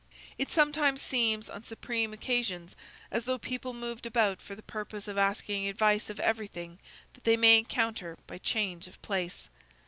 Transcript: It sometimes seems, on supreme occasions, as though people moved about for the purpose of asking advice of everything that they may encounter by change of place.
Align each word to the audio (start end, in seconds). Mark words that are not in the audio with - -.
It 0.39 0.49
sometimes 0.49 0.99
seems, 0.99 1.47
on 1.47 1.63
supreme 1.63 2.11
occasions, 2.11 2.75
as 3.11 3.25
though 3.25 3.37
people 3.37 3.71
moved 3.71 4.07
about 4.07 4.41
for 4.41 4.55
the 4.55 4.63
purpose 4.63 5.07
of 5.07 5.15
asking 5.15 5.67
advice 5.69 6.09
of 6.09 6.19
everything 6.21 6.79
that 7.13 7.23
they 7.23 7.37
may 7.37 7.59
encounter 7.59 8.17
by 8.25 8.39
change 8.39 8.87
of 8.87 8.99
place. 9.03 9.47